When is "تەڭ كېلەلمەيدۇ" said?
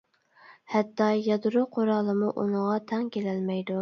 2.93-3.69